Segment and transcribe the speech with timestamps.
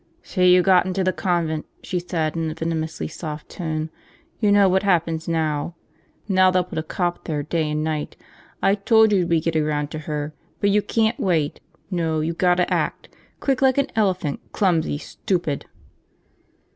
[0.23, 3.91] "So you got into the convent," she said in a venomously soft tone.
[4.39, 5.75] "You know what happens now?
[6.27, 8.15] Now they'll put a cop there day and night.
[8.63, 11.59] I told you we'd get around to her, but you can't wait!
[11.91, 13.09] No, you gotta act,
[13.39, 15.67] quick like an elephant, clumsy, stupid